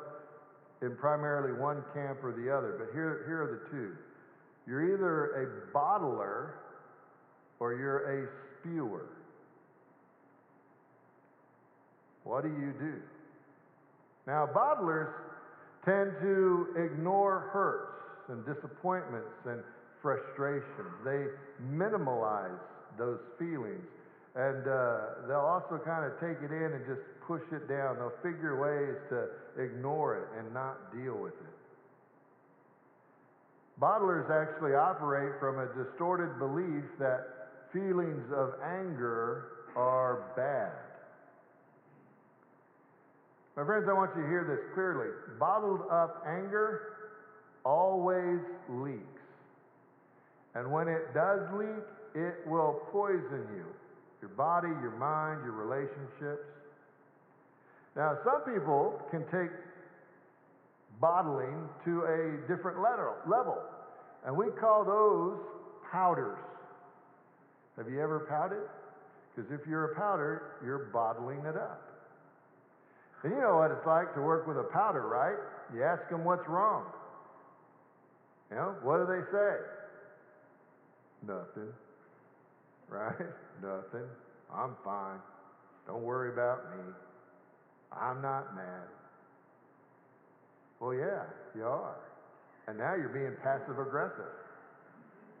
in 0.82 0.94
primarily 0.96 1.58
one 1.58 1.82
camp 1.94 2.18
or 2.22 2.32
the 2.32 2.52
other. 2.52 2.76
But 2.78 2.92
here, 2.92 3.24
here 3.26 3.42
are 3.42 3.62
the 3.62 3.70
two 3.70 3.96
you're 4.66 4.94
either 4.94 5.70
a 5.72 5.76
bottler 5.76 6.50
or 7.60 7.74
you're 7.74 8.24
a 8.24 8.28
spewer. 8.58 9.06
What 12.24 12.42
do 12.42 12.48
you 12.48 12.74
do? 12.78 12.94
Now, 14.26 14.48
bottlers 14.52 15.12
tend 15.84 16.14
to 16.20 16.74
ignore 16.76 17.48
hurts 17.52 18.28
and 18.28 18.44
disappointments 18.44 19.28
and 19.44 19.62
frustrations. 20.02 20.64
They 21.04 21.26
minimalize 21.72 22.58
those 22.98 23.20
feelings. 23.38 23.86
And 24.36 24.68
uh, 24.68 25.26
they'll 25.26 25.48
also 25.48 25.80
kind 25.82 26.04
of 26.04 26.20
take 26.20 26.36
it 26.44 26.52
in 26.52 26.76
and 26.76 26.84
just 26.84 27.00
push 27.26 27.42
it 27.52 27.68
down. 27.68 27.96
They'll 27.96 28.20
figure 28.22 28.60
ways 28.60 29.00
to 29.08 29.62
ignore 29.62 30.16
it 30.20 30.28
and 30.38 30.52
not 30.52 30.92
deal 30.92 31.16
with 31.16 31.32
it. 31.32 31.56
Bottlers 33.80 34.28
actually 34.28 34.74
operate 34.74 35.32
from 35.40 35.58
a 35.58 35.66
distorted 35.72 36.38
belief 36.38 36.84
that 36.98 37.48
feelings 37.72 38.24
of 38.34 38.54
anger 38.62 39.48
are 39.74 40.32
bad. 40.36 40.72
My 43.56 43.64
friends, 43.64 43.86
I 43.88 43.94
want 43.94 44.10
you 44.16 44.22
to 44.22 44.28
hear 44.28 44.44
this 44.44 44.74
clearly. 44.74 45.08
Bottled 45.38 45.80
up 45.90 46.22
anger 46.26 46.80
always 47.64 48.40
leaks. 48.68 49.00
And 50.54 50.70
when 50.70 50.88
it 50.88 51.14
does 51.14 51.40
leak, 51.54 51.84
it 52.14 52.46
will 52.46 52.82
poison 52.92 53.46
you 53.56 53.64
your 54.26 54.34
body, 54.36 54.68
your 54.82 54.96
mind, 54.98 55.44
your 55.44 55.52
relationships. 55.52 56.46
Now, 57.94 58.18
some 58.24 58.42
people 58.52 59.00
can 59.10 59.22
take 59.30 59.50
bottling 61.00 61.68
to 61.84 62.02
a 62.02 62.48
different 62.48 62.78
level, 62.80 63.58
and 64.26 64.36
we 64.36 64.46
call 64.60 64.84
those 64.84 65.38
powders. 65.92 66.38
Have 67.76 67.88
you 67.88 68.00
ever 68.00 68.26
pouted? 68.28 68.66
Because 69.34 69.50
if 69.52 69.66
you're 69.68 69.92
a 69.92 69.94
powder, 69.94 70.58
you're 70.64 70.90
bottling 70.92 71.40
it 71.40 71.56
up. 71.56 71.82
And 73.22 73.32
you 73.32 73.40
know 73.40 73.56
what 73.56 73.70
it's 73.70 73.86
like 73.86 74.14
to 74.14 74.20
work 74.20 74.46
with 74.46 74.56
a 74.56 74.68
powder, 74.72 75.06
right? 75.06 75.36
You 75.74 75.84
ask 75.84 76.08
them 76.10 76.24
what's 76.24 76.46
wrong. 76.48 76.84
You 78.50 78.56
know, 78.56 78.74
what 78.82 78.98
do 78.98 79.06
they 79.06 79.22
say? 79.32 79.56
Nothing. 81.26 81.72
Right? 82.88 83.26
Nothing. 83.62 84.08
I'm 84.52 84.76
fine. 84.84 85.18
Don't 85.86 86.02
worry 86.02 86.32
about 86.32 86.76
me. 86.76 86.92
I'm 87.92 88.20
not 88.20 88.54
mad. 88.54 88.88
Well, 90.80 90.94
yeah, 90.94 91.24
you 91.54 91.64
are. 91.64 91.96
And 92.68 92.78
now 92.78 92.94
you're 92.94 93.08
being 93.14 93.32
passive 93.42 93.78
aggressive. 93.78 94.32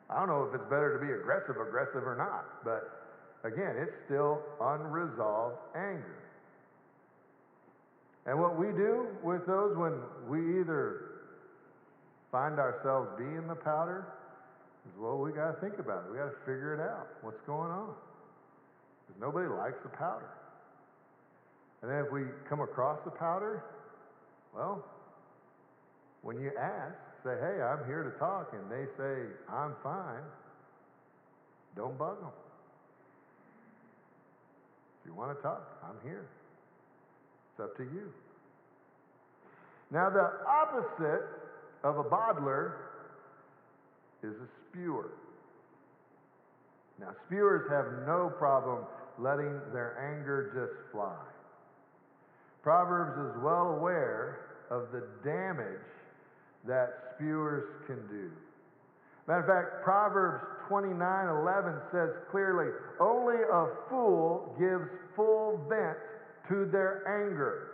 I 0.08 0.18
don't 0.18 0.28
know 0.28 0.44
if 0.44 0.54
it's 0.54 0.70
better 0.70 0.98
to 0.98 1.04
be 1.04 1.12
aggressive 1.12 1.56
aggressive 1.60 2.06
or 2.06 2.14
not, 2.14 2.62
but 2.64 3.06
again, 3.42 3.74
it's 3.76 3.92
still 4.06 4.38
unresolved 4.60 5.56
anger. 5.74 6.22
And 8.26 8.38
what 8.38 8.58
we 8.58 8.66
do 8.68 9.06
with 9.22 9.46
those 9.46 9.76
when 9.76 9.94
we 10.28 10.60
either 10.60 11.22
find 12.30 12.58
ourselves 12.58 13.08
being 13.18 13.46
the 13.48 13.54
powder, 13.54 14.06
well, 14.98 15.18
we 15.18 15.32
got 15.32 15.52
to 15.52 15.60
think 15.60 15.78
about 15.78 16.04
it. 16.04 16.12
We 16.12 16.18
got 16.18 16.30
to 16.30 16.38
figure 16.46 16.74
it 16.74 16.80
out. 16.80 17.08
What's 17.22 17.40
going 17.46 17.70
on? 17.70 17.94
Because 19.06 19.20
nobody 19.20 19.48
likes 19.48 19.78
the 19.82 19.88
powder. 19.90 20.30
And 21.82 21.90
then 21.90 22.04
if 22.04 22.12
we 22.12 22.22
come 22.48 22.60
across 22.60 22.98
the 23.04 23.10
powder, 23.10 23.64
well, 24.54 24.84
when 26.22 26.40
you 26.40 26.50
ask, 26.58 26.94
say, 27.22 27.34
hey, 27.40 27.62
I'm 27.62 27.84
here 27.86 28.02
to 28.02 28.18
talk, 28.18 28.52
and 28.52 28.70
they 28.70 28.86
say, 28.96 29.30
I'm 29.48 29.74
fine, 29.82 30.22
don't 31.76 31.98
bug 31.98 32.20
them. 32.20 32.30
If 35.00 35.10
you 35.10 35.14
want 35.14 35.36
to 35.36 35.42
talk, 35.42 35.78
I'm 35.84 36.08
here. 36.08 36.26
It's 37.52 37.60
up 37.60 37.76
to 37.76 37.82
you. 37.82 38.12
Now, 39.90 40.10
the 40.10 40.30
opposite 40.48 41.26
of 41.84 41.98
a 41.98 42.04
bottler 42.04 42.72
is 44.22 44.34
a 44.34 44.48
spewer. 44.70 45.10
Now, 46.98 47.10
spewers 47.26 47.68
have 47.70 48.06
no 48.06 48.32
problem 48.38 48.84
letting 49.18 49.60
their 49.72 49.96
anger 50.16 50.50
just 50.54 50.92
fly. 50.92 51.16
Proverbs 52.62 53.16
is 53.18 53.42
well 53.42 53.76
aware 53.78 54.40
of 54.70 54.90
the 54.92 55.04
damage 55.22 55.86
that 56.66 57.14
spewers 57.14 57.64
can 57.86 58.06
do. 58.08 58.30
Matter 59.28 59.40
of 59.40 59.46
fact, 59.46 59.84
Proverbs 59.84 60.44
29:11 60.68 61.80
says 61.92 62.10
clearly, 62.30 62.72
"Only 62.98 63.42
a 63.42 63.66
fool 63.88 64.54
gives 64.58 64.88
full 65.14 65.58
vent 65.68 65.98
to 66.48 66.64
their 66.66 67.02
anger. 67.08 67.72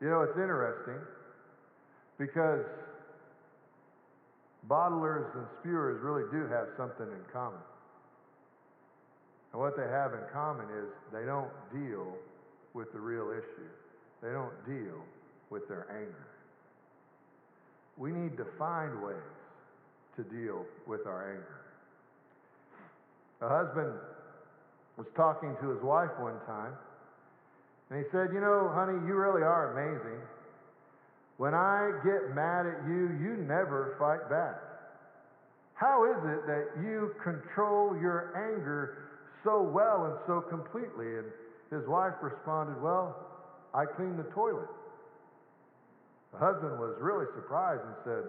You 0.00 0.10
know, 0.10 0.22
it's 0.22 0.36
interesting 0.36 1.00
because 2.18 2.64
bottlers 4.68 5.34
and 5.36 5.46
spewers 5.60 6.00
really 6.02 6.24
do 6.30 6.46
have 6.52 6.68
something 6.76 7.06
in 7.06 7.24
common. 7.32 7.60
And 9.52 9.60
what 9.60 9.76
they 9.76 9.86
have 9.86 10.12
in 10.14 10.20
common 10.32 10.66
is 10.66 10.86
they 11.12 11.24
don't 11.24 11.50
deal 11.72 12.16
with 12.72 12.92
the 12.92 12.98
real 12.98 13.30
issue. 13.30 13.70
They 14.22 14.30
don't 14.30 14.54
deal 14.66 15.00
with 15.50 15.68
their 15.68 15.86
anger. 15.90 16.26
We 17.96 18.10
need 18.10 18.36
to 18.36 18.46
find 18.58 19.00
ways 19.02 19.16
to 20.16 20.22
deal 20.24 20.64
with 20.86 21.06
our 21.06 21.30
anger. 21.30 21.60
A 23.42 23.48
husband 23.48 23.92
was 24.96 25.06
talking 25.16 25.54
to 25.60 25.70
his 25.70 25.82
wife 25.82 26.10
one 26.18 26.38
time, 26.46 26.72
and 27.90 27.98
he 27.98 28.10
said, 28.10 28.30
You 28.32 28.40
know, 28.40 28.70
honey, 28.74 28.94
you 29.06 29.14
really 29.14 29.42
are 29.42 29.72
amazing. 29.72 30.20
When 31.36 31.54
I 31.54 31.90
get 32.04 32.34
mad 32.34 32.66
at 32.66 32.86
you, 32.86 33.10
you 33.20 33.36
never 33.36 33.96
fight 33.98 34.30
back. 34.30 34.60
How 35.74 36.04
is 36.04 36.18
it 36.24 36.46
that 36.46 36.66
you 36.82 37.14
control 37.22 37.98
your 38.00 38.30
anger 38.38 39.10
so 39.42 39.60
well 39.62 40.06
and 40.06 40.14
so 40.26 40.40
completely? 40.40 41.18
And 41.18 41.26
his 41.70 41.86
wife 41.88 42.14
responded, 42.22 42.80
Well, 42.80 43.16
I 43.74 43.84
clean 43.84 44.16
the 44.16 44.30
toilet. 44.30 44.70
The 46.32 46.38
husband 46.38 46.78
was 46.78 46.96
really 47.00 47.26
surprised 47.34 47.82
and 47.82 47.94
said, 48.04 48.24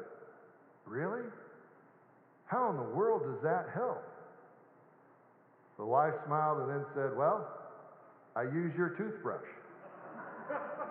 Really? 0.87 1.29
How 2.45 2.69
in 2.71 2.77
the 2.77 2.95
world 2.95 3.23
does 3.23 3.41
that 3.43 3.69
help? 3.73 4.03
The 5.77 5.85
wife 5.85 6.13
smiled 6.25 6.61
and 6.61 6.69
then 6.69 6.85
said, 6.95 7.15
Well, 7.15 7.47
I 8.35 8.43
use 8.43 8.73
your 8.75 8.89
toothbrush. 8.89 9.47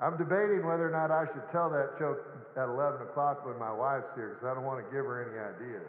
I'm 0.00 0.16
debating 0.16 0.64
whether 0.64 0.86
or 0.86 0.94
not 0.94 1.10
I 1.10 1.26
should 1.32 1.50
tell 1.50 1.68
that 1.70 1.98
joke 1.98 2.22
at 2.56 2.68
11 2.68 3.02
o'clock 3.02 3.44
when 3.44 3.58
my 3.58 3.72
wife's 3.72 4.06
here 4.14 4.38
because 4.38 4.46
I 4.46 4.54
don't 4.54 4.64
want 4.64 4.78
to 4.78 4.86
give 4.94 5.04
her 5.04 5.26
any 5.26 5.34
ideas. 5.34 5.86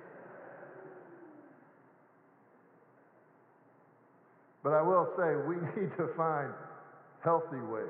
But 4.64 4.74
I 4.74 4.82
will 4.82 5.08
say 5.16 5.36
we 5.48 5.56
need 5.82 5.92
to 5.98 6.10
find 6.18 6.52
healthy 7.24 7.62
ways 7.62 7.86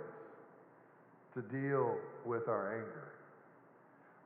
to 1.36 1.42
deal 1.42 1.96
with 2.26 2.48
our 2.48 2.76
anger. 2.76 3.14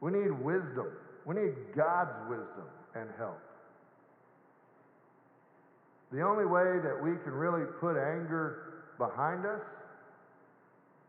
We 0.02 0.12
need 0.12 0.32
wisdom. 0.32 0.88
We 1.26 1.36
need 1.36 1.54
God's 1.76 2.18
wisdom 2.28 2.68
and 2.96 3.10
help. 3.18 3.40
The 6.12 6.22
only 6.22 6.46
way 6.46 6.80
that 6.84 6.98
we 7.02 7.12
can 7.24 7.34
really 7.34 7.66
put 7.80 7.98
anger 7.98 8.84
behind 8.98 9.46
us 9.46 9.62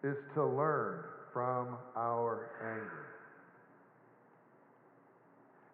is 0.04 0.16
to 0.34 0.44
learn 0.44 1.02
from 1.32 1.76
our 1.96 2.50
anger. 2.62 3.04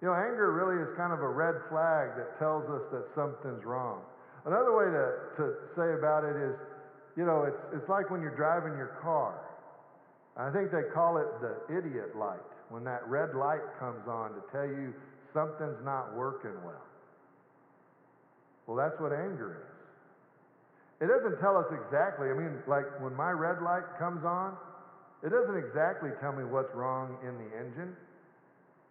You 0.00 0.08
know, 0.08 0.14
anger 0.14 0.52
really 0.54 0.80
is 0.80 0.96
kind 0.96 1.12
of 1.12 1.20
a 1.20 1.28
red 1.28 1.60
flag 1.68 2.16
that 2.16 2.38
tells 2.38 2.64
us 2.70 2.80
that 2.92 3.04
something's 3.14 3.64
wrong. 3.66 4.00
Another 4.46 4.72
way 4.72 4.88
to, 4.88 5.04
to 5.36 5.44
say 5.76 5.92
about 5.98 6.24
it 6.24 6.36
is, 6.40 6.56
you 7.18 7.26
know, 7.26 7.44
it's, 7.44 7.60
it's 7.76 7.88
like 7.90 8.08
when 8.08 8.22
you're 8.22 8.36
driving 8.36 8.78
your 8.78 8.96
car. 9.02 9.36
I 10.38 10.48
think 10.50 10.72
they 10.72 10.88
call 10.94 11.18
it 11.18 11.28
the 11.42 11.76
idiot 11.76 12.16
light, 12.16 12.40
when 12.70 12.84
that 12.84 13.06
red 13.08 13.34
light 13.34 13.60
comes 13.78 14.08
on 14.08 14.30
to 14.30 14.40
tell 14.52 14.64
you 14.64 14.94
something's 15.34 15.84
not 15.84 16.16
working 16.16 16.56
well. 16.64 16.86
Well, 18.66 18.76
that's 18.76 18.98
what 19.00 19.12
anger 19.12 19.60
is. 19.60 19.79
It 21.00 21.08
doesn't 21.08 21.40
tell 21.40 21.56
us 21.56 21.66
exactly. 21.72 22.28
I 22.28 22.34
mean, 22.34 22.60
like 22.68 22.84
when 23.00 23.14
my 23.16 23.30
red 23.30 23.62
light 23.62 23.88
comes 23.98 24.24
on, 24.24 24.56
it 25.24 25.30
doesn't 25.30 25.56
exactly 25.56 26.10
tell 26.20 26.32
me 26.32 26.44
what's 26.44 26.74
wrong 26.74 27.16
in 27.24 27.36
the 27.36 27.48
engine, 27.56 27.96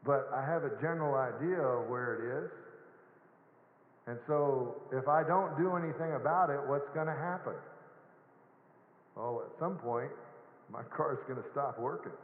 but 0.06 0.30
I 0.34 0.46
have 0.46 0.64
a 0.64 0.74
general 0.82 1.14
idea 1.14 1.62
of 1.62 1.90
where 1.90 2.18
it 2.18 2.24
is. 2.46 2.52
And 4.08 4.18
so 4.26 4.82
if 4.92 5.08
I 5.08 5.22
don't 5.22 5.56
do 5.58 5.76
anything 5.76 6.14
about 6.18 6.50
it, 6.50 6.58
what's 6.66 6.90
going 6.94 7.06
to 7.06 7.14
happen? 7.18 7.54
Well, 9.16 9.46
at 9.46 9.60
some 9.60 9.78
point, 9.78 10.10
my 10.72 10.82
car's 10.96 11.20
going 11.28 11.42
to 11.42 11.50
stop 11.52 11.78
working. 11.78 12.18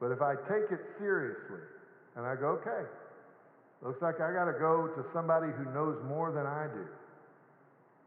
But 0.00 0.10
if 0.10 0.20
I 0.20 0.34
take 0.50 0.68
it 0.70 0.80
seriously 0.98 1.64
and 2.16 2.26
I 2.26 2.34
go, 2.34 2.58
okay, 2.60 2.84
looks 3.80 4.02
like 4.02 4.20
I 4.20 4.32
got 4.32 4.46
to 4.46 4.58
go 4.58 4.88
to 4.88 5.04
somebody 5.14 5.52
who 5.56 5.64
knows 5.72 5.96
more 6.08 6.32
than 6.32 6.44
I 6.44 6.66
do. 6.74 6.84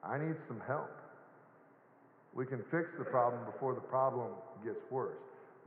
I 0.05 0.17
need 0.17 0.35
some 0.47 0.61
help. 0.67 0.91
We 2.33 2.45
can 2.45 2.59
fix 2.69 2.89
the 2.97 3.05
problem 3.05 3.45
before 3.45 3.73
the 3.73 3.81
problem 3.81 4.31
gets 4.63 4.79
worse. 4.91 5.17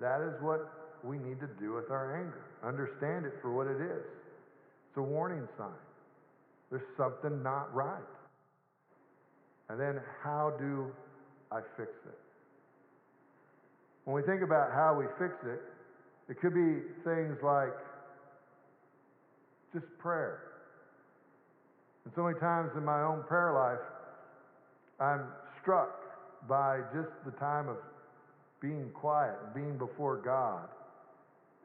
That 0.00 0.20
is 0.20 0.40
what 0.40 1.00
we 1.02 1.18
need 1.18 1.40
to 1.40 1.48
do 1.58 1.72
with 1.72 1.90
our 1.90 2.16
anger. 2.16 2.44
Understand 2.62 3.26
it 3.26 3.34
for 3.42 3.52
what 3.52 3.66
it 3.66 3.80
is. 3.80 4.04
It's 4.88 4.96
a 4.96 5.02
warning 5.02 5.48
sign. 5.56 5.68
There's 6.70 6.86
something 6.96 7.42
not 7.42 7.74
right. 7.74 8.02
And 9.70 9.80
then 9.80 10.00
how 10.22 10.52
do 10.58 10.92
I 11.50 11.60
fix 11.76 11.90
it? 12.06 12.18
When 14.04 14.14
we 14.14 14.22
think 14.22 14.42
about 14.42 14.70
how 14.72 14.96
we 14.98 15.04
fix 15.18 15.34
it, 15.44 15.60
it 16.30 16.40
could 16.40 16.54
be 16.54 16.84
things 17.04 17.36
like 17.42 17.72
just 19.72 19.86
prayer. 19.98 20.40
And 22.04 22.12
so 22.14 22.22
many 22.22 22.38
times 22.38 22.70
in 22.76 22.84
my 22.84 23.02
own 23.02 23.22
prayer 23.28 23.52
life, 23.52 23.84
I'm 25.00 25.24
struck 25.62 26.02
by 26.48 26.80
just 26.94 27.10
the 27.24 27.32
time 27.38 27.68
of 27.68 27.76
being 28.60 28.90
quiet 28.94 29.36
and 29.44 29.54
being 29.54 29.78
before 29.78 30.16
God 30.18 30.68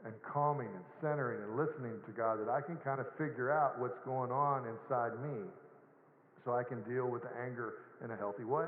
and 0.06 0.14
calming 0.22 0.68
and 0.68 0.86
centering 1.02 1.42
and 1.42 1.58
listening 1.58 1.98
to 2.06 2.12
God 2.12 2.40
that 2.40 2.52
I 2.52 2.62
can 2.62 2.78
kind 2.78 3.00
of 3.00 3.08
figure 3.18 3.52
out 3.52 3.80
what's 3.80 3.98
going 4.06 4.32
on 4.32 4.68
inside 4.68 5.18
me 5.24 5.48
so 6.46 6.54
I 6.54 6.64
can 6.64 6.84
deal 6.84 7.08
with 7.08 7.24
the 7.24 7.32
anger 7.42 7.74
in 8.04 8.12
a 8.12 8.18
healthy 8.18 8.44
way. 8.44 8.68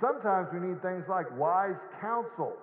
Sometimes 0.00 0.48
we 0.54 0.60
need 0.60 0.80
things 0.80 1.04
like 1.10 1.26
wise 1.36 1.76
counsel. 2.00 2.56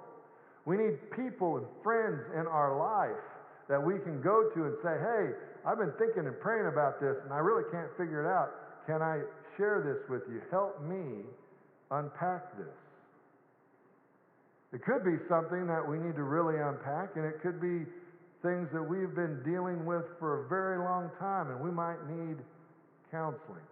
We 0.66 0.78
need 0.78 0.98
people 1.12 1.58
and 1.58 1.68
friends 1.84 2.24
in 2.34 2.48
our 2.48 2.80
life 2.80 3.22
that 3.70 3.78
we 3.78 4.00
can 4.00 4.22
go 4.24 4.50
to 4.56 4.60
and 4.66 4.76
say, 4.82 4.96
hey, 4.98 5.36
I've 5.68 5.78
been 5.78 5.94
thinking 6.00 6.26
and 6.26 6.40
praying 6.40 6.72
about 6.72 7.00
this 7.00 7.20
and 7.24 7.34
I 7.34 7.44
really 7.44 7.68
can't 7.70 7.92
figure 8.00 8.24
it 8.24 8.30
out. 8.32 8.50
Can 8.88 9.04
I 9.04 9.22
share 9.58 9.82
this 9.84 10.10
with 10.10 10.24
you? 10.30 10.42
Help 10.52 10.82
me 10.84 11.26
unpack 11.92 12.56
this. 12.58 12.78
It 14.74 14.84
could 14.84 15.04
be 15.04 15.18
something 15.28 15.66
that 15.68 15.82
we 15.82 15.98
need 15.98 16.16
to 16.16 16.24
really 16.24 16.60
unpack, 16.62 17.16
and 17.16 17.26
it 17.26 17.42
could 17.42 17.60
be 17.60 17.90
things 18.44 18.68
that 18.72 18.84
we've 18.84 19.16
been 19.16 19.42
dealing 19.44 19.86
with 19.86 20.04
for 20.20 20.46
a 20.46 20.50
very 20.50 20.78
long 20.78 21.10
time, 21.20 21.50
and 21.50 21.60
we 21.60 21.72
might 21.72 21.98
need 22.08 22.38
counseling. 23.10 23.66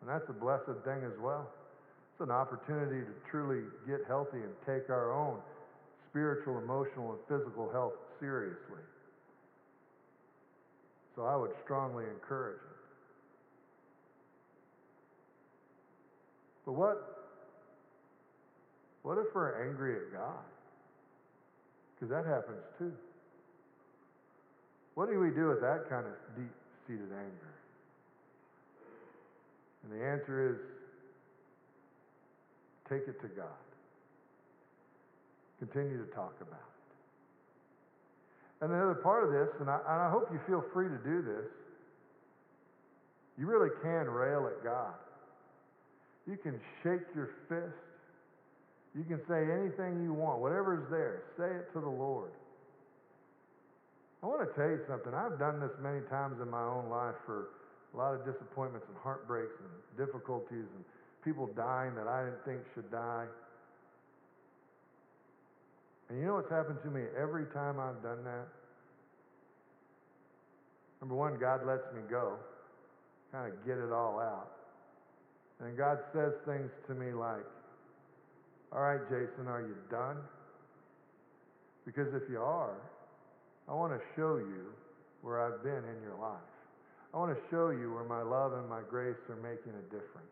And 0.00 0.10
that's 0.10 0.28
a 0.28 0.32
blessed 0.32 0.84
thing 0.84 1.02
as 1.06 1.16
well. 1.20 1.48
It's 2.12 2.20
an 2.20 2.30
opportunity 2.30 3.00
to 3.00 3.12
truly 3.30 3.64
get 3.86 4.00
healthy 4.06 4.38
and 4.38 4.52
take 4.66 4.90
our 4.90 5.12
own 5.12 5.38
spiritual, 6.10 6.58
emotional, 6.58 7.12
and 7.12 7.20
physical 7.28 7.70
health 7.72 7.94
seriously. 8.18 8.82
So 11.14 11.24
I 11.24 11.36
would 11.36 11.52
strongly 11.64 12.04
encourage 12.04 12.58
it. 12.58 12.79
But 16.64 16.72
what, 16.72 16.96
what 19.02 19.18
if 19.18 19.34
we're 19.34 19.68
angry 19.68 19.96
at 19.96 20.12
God? 20.12 20.44
Because 21.94 22.10
that 22.10 22.26
happens 22.26 22.62
too. 22.78 22.92
What 24.94 25.10
do 25.10 25.18
we 25.18 25.30
do 25.30 25.48
with 25.48 25.60
that 25.60 25.88
kind 25.88 26.06
of 26.06 26.12
deep 26.36 26.52
seated 26.86 27.10
anger? 27.12 27.54
And 29.84 29.92
the 29.92 30.04
answer 30.04 30.50
is 30.50 30.56
take 32.88 33.08
it 33.08 33.20
to 33.22 33.28
God. 33.28 33.46
Continue 35.58 36.04
to 36.04 36.10
talk 36.12 36.34
about 36.40 36.60
it. 36.60 36.80
And 38.64 38.72
the 38.72 38.76
other 38.76 38.94
part 38.94 39.24
of 39.24 39.32
this, 39.32 39.48
and 39.60 39.70
I, 39.70 39.76
and 39.76 40.02
I 40.02 40.10
hope 40.10 40.28
you 40.32 40.40
feel 40.46 40.62
free 40.72 40.88
to 40.88 40.98
do 40.98 41.22
this, 41.22 41.46
you 43.38 43.46
really 43.46 43.70
can 43.82 44.10
rail 44.10 44.46
at 44.46 44.62
God. 44.62 44.94
You 46.28 46.36
can 46.36 46.60
shake 46.82 47.06
your 47.14 47.30
fist. 47.48 47.76
You 48.94 49.04
can 49.04 49.20
say 49.28 49.46
anything 49.46 50.02
you 50.02 50.12
want, 50.12 50.40
whatever's 50.40 50.90
there, 50.90 51.22
say 51.38 51.46
it 51.46 51.72
to 51.74 51.80
the 51.80 51.88
Lord. 51.88 52.30
I 54.22 54.26
want 54.26 54.42
to 54.42 54.52
tell 54.54 54.68
you 54.68 54.80
something. 54.88 55.14
I've 55.14 55.38
done 55.38 55.60
this 55.60 55.70
many 55.80 56.00
times 56.10 56.42
in 56.42 56.50
my 56.50 56.62
own 56.62 56.90
life 56.90 57.14
for 57.24 57.48
a 57.94 57.96
lot 57.96 58.14
of 58.14 58.24
disappointments 58.26 58.86
and 58.88 58.96
heartbreaks 58.98 59.54
and 59.58 59.70
difficulties 59.96 60.66
and 60.74 60.84
people 61.24 61.48
dying 61.56 61.94
that 61.94 62.06
I 62.06 62.24
didn't 62.24 62.44
think 62.44 62.60
should 62.74 62.90
die. 62.90 63.26
And 66.08 66.18
you 66.18 66.26
know 66.26 66.34
what's 66.34 66.50
happened 66.50 66.82
to 66.82 66.90
me 66.90 67.02
every 67.16 67.46
time 67.46 67.78
I've 67.78 68.02
done 68.02 68.24
that? 68.24 68.48
Number 71.00 71.14
one, 71.14 71.38
God 71.38 71.64
lets 71.64 71.86
me 71.94 72.02
go, 72.10 72.34
kind 73.32 73.50
of 73.50 73.64
get 73.64 73.78
it 73.78 73.92
all 73.92 74.18
out. 74.18 74.59
And 75.64 75.76
God 75.76 75.98
says 76.12 76.32
things 76.46 76.70
to 76.86 76.94
me 76.94 77.12
like, 77.12 77.44
All 78.72 78.80
right, 78.80 79.00
Jason, 79.08 79.46
are 79.46 79.60
you 79.60 79.76
done? 79.90 80.16
Because 81.84 82.14
if 82.14 82.28
you 82.30 82.38
are, 82.38 82.76
I 83.68 83.74
want 83.74 83.92
to 83.92 84.00
show 84.16 84.36
you 84.36 84.72
where 85.22 85.40
I've 85.40 85.62
been 85.62 85.84
in 85.84 86.02
your 86.02 86.16
life. 86.20 86.38
I 87.12 87.18
want 87.18 87.36
to 87.36 87.40
show 87.50 87.70
you 87.70 87.92
where 87.92 88.04
my 88.04 88.22
love 88.22 88.52
and 88.52 88.68
my 88.68 88.80
grace 88.88 89.18
are 89.28 89.36
making 89.36 89.72
a 89.72 89.82
difference. 89.92 90.30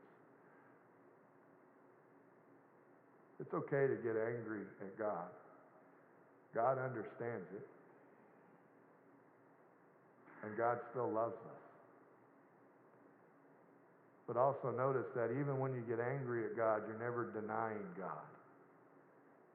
It's 3.40 3.52
okay 3.54 3.86
to 3.86 3.94
get 4.02 4.16
angry 4.16 4.62
at 4.80 4.98
God. 4.98 5.28
God 6.54 6.78
understands 6.78 7.46
it. 7.54 7.66
And 10.44 10.56
God 10.56 10.78
still 10.90 11.10
loves 11.10 11.34
us. 11.34 11.57
But 14.28 14.36
also 14.36 14.70
notice 14.70 15.08
that 15.16 15.30
even 15.32 15.58
when 15.58 15.72
you 15.72 15.80
get 15.80 15.98
angry 16.04 16.44
at 16.44 16.54
God, 16.54 16.82
you're 16.86 17.00
never 17.00 17.32
denying 17.32 17.88
God. 17.96 18.28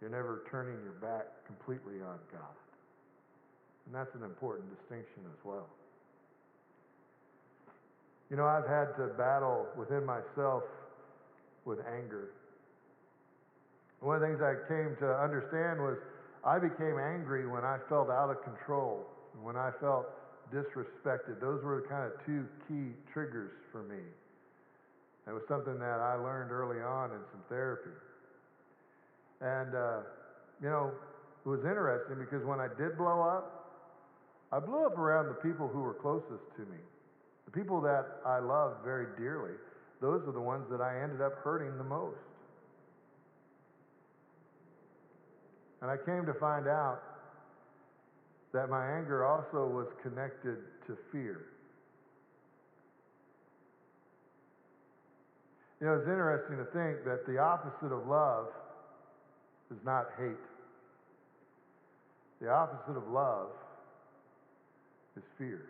You're 0.01 0.09
never 0.09 0.43
turning 0.49 0.81
your 0.83 0.97
back 0.99 1.27
completely 1.45 2.01
on 2.01 2.17
God. 2.33 2.57
And 3.85 3.93
that's 3.93 4.13
an 4.15 4.23
important 4.23 4.67
distinction 4.75 5.21
as 5.31 5.45
well. 5.45 5.67
You 8.31 8.37
know, 8.37 8.45
I've 8.45 8.67
had 8.67 8.97
to 8.97 9.13
battle 9.15 9.67
within 9.77 10.05
myself 10.05 10.63
with 11.65 11.79
anger. 11.85 12.31
One 13.99 14.15
of 14.15 14.21
the 14.21 14.27
things 14.27 14.41
I 14.41 14.55
came 14.67 14.97
to 14.99 15.15
understand 15.21 15.79
was 15.79 15.97
I 16.43 16.57
became 16.57 16.97
angry 16.97 17.47
when 17.47 17.63
I 17.63 17.77
felt 17.87 18.09
out 18.09 18.31
of 18.31 18.43
control, 18.43 19.05
when 19.41 19.55
I 19.55 19.71
felt 19.79 20.07
disrespected. 20.51 21.39
Those 21.39 21.63
were 21.63 21.85
kind 21.87 22.11
of 22.11 22.25
two 22.25 22.45
key 22.67 22.91
triggers 23.13 23.51
for 23.71 23.83
me. 23.83 24.01
It 25.27 25.31
was 25.31 25.43
something 25.47 25.79
that 25.79 25.99
I 25.99 26.15
learned 26.15 26.51
early 26.51 26.81
on 26.81 27.11
in 27.11 27.19
some 27.31 27.41
therapy. 27.47 27.95
And, 29.41 29.75
uh, 29.75 29.99
you 30.61 30.69
know, 30.69 30.91
it 31.45 31.49
was 31.49 31.61
interesting 31.61 32.17
because 32.19 32.45
when 32.45 32.59
I 32.59 32.67
did 32.77 32.97
blow 32.97 33.21
up, 33.21 33.63
I 34.51 34.59
blew 34.59 34.85
up 34.85 34.97
around 34.97 35.27
the 35.27 35.39
people 35.39 35.67
who 35.67 35.79
were 35.79 35.93
closest 35.93 36.43
to 36.55 36.61
me. 36.61 36.77
The 37.45 37.51
people 37.51 37.81
that 37.81 38.05
I 38.25 38.39
loved 38.39 38.83
very 38.83 39.07
dearly, 39.17 39.53
those 40.01 40.21
are 40.27 40.31
the 40.31 40.41
ones 40.41 40.65
that 40.69 40.81
I 40.81 41.01
ended 41.01 41.21
up 41.21 41.33
hurting 41.43 41.77
the 41.77 41.83
most. 41.83 42.17
And 45.81 45.89
I 45.89 45.97
came 45.97 46.25
to 46.25 46.33
find 46.33 46.67
out 46.67 47.01
that 48.53 48.69
my 48.69 48.85
anger 48.97 49.25
also 49.25 49.67
was 49.67 49.87
connected 50.01 50.57
to 50.87 50.97
fear. 51.11 51.41
You 55.83 55.89
know, 55.89 55.95
it's 55.95 56.07
interesting 56.07 56.55
to 56.55 56.63
think 56.71 57.03
that 57.03 57.27
the 57.27 57.39
opposite 57.39 57.93
of 57.93 58.07
love 58.07 58.45
is 59.69 59.75
not 59.83 60.11
hate. 60.17 60.39
The 62.39 62.49
opposite 62.49 62.97
of 62.97 63.05
love 63.09 63.47
is 65.17 65.23
fear. 65.37 65.65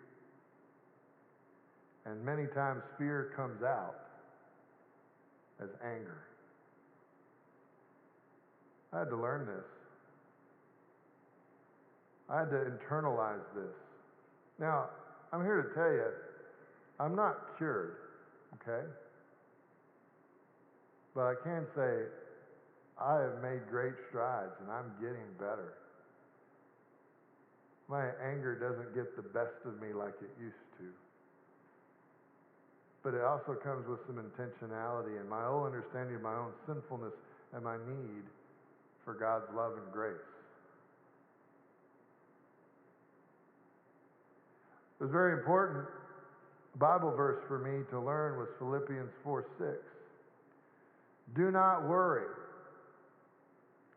And 2.06 2.24
many 2.24 2.46
times 2.46 2.84
fear 3.00 3.34
comes 3.36 3.64
out 3.64 3.96
as 5.60 5.70
anger. 5.84 6.20
I 8.94 9.00
had 9.00 9.10
to 9.10 9.18
learn 9.18 9.48
this. 9.48 9.66
I 12.30 12.42
had 12.42 12.52
to 12.52 12.72
internalize 12.72 13.42
this. 13.56 13.74
Now, 14.60 14.90
I'm 15.32 15.42
here 15.42 15.64
to 15.64 15.74
tell 15.74 15.92
you, 15.92 16.06
I'm 17.00 17.16
not 17.16 17.58
cured, 17.58 17.96
okay? 18.62 18.86
But 21.16 21.22
I 21.22 21.34
can 21.44 21.66
say 21.76 22.10
I 23.00 23.22
have 23.22 23.42
made 23.42 23.70
great 23.70 23.94
strides 24.10 24.54
and 24.62 24.72
I'm 24.72 24.92
getting 25.00 25.30
better. 25.38 25.76
My 27.88 28.10
anger 28.24 28.56
doesn't 28.56 28.96
get 28.96 29.16
the 29.16 29.22
best 29.22 29.54
of 29.66 29.80
me 29.82 29.94
like 29.94 30.16
it 30.22 30.32
used 30.42 30.56
to. 30.80 30.88
But 33.04 33.14
it 33.14 33.22
also 33.22 33.54
comes 33.54 33.88
with 33.88 34.00
some 34.08 34.16
intentionality 34.16 35.20
and 35.20 35.30
my 35.30 35.46
own 35.46 35.68
understanding 35.68 36.16
of 36.16 36.22
my 36.22 36.34
own 36.34 36.52
sinfulness 36.66 37.14
and 37.54 37.64
my 37.64 37.76
need 37.76 38.24
for 39.04 39.14
God's 39.14 39.46
love 39.54 39.74
and 39.74 39.92
grace. 39.92 40.16
It 45.00 45.04
was 45.04 45.12
very 45.12 45.34
important 45.34 45.86
Bible 46.80 47.12
verse 47.12 47.44
for 47.48 47.60
me 47.60 47.84
to 47.92 48.00
learn 48.00 48.40
was 48.40 48.48
Philippians 48.58 49.12
4 49.24 49.46
6. 49.60 49.93
Do 51.36 51.52
not 51.52 51.88
worry. 51.88 52.28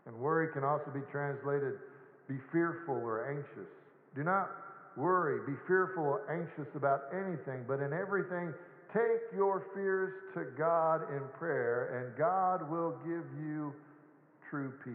And 0.07 0.17
worry 0.17 0.53
can 0.53 0.63
also 0.63 0.91
be 0.95 1.01
translated 1.11 1.75
be 2.29 2.39
fearful 2.53 2.97
or 2.97 3.31
anxious. 3.31 3.71
Do 4.15 4.25
not 4.25 4.51
worry, 4.97 5.41
be 5.47 5.57
fearful 5.67 6.03
or 6.03 6.31
anxious 6.31 6.73
about 6.75 7.05
anything, 7.13 7.65
but 7.69 7.81
in 7.81 7.93
everything, 7.93 8.53
take 8.93 9.23
your 9.35 9.67
fears 9.75 10.13
to 10.35 10.45
God 10.59 11.03
in 11.15 11.23
prayer, 11.39 12.03
and 12.03 12.19
God 12.19 12.69
will 12.71 12.97
give 13.05 13.25
you 13.39 13.73
true 14.51 14.73
peace. 14.85 14.93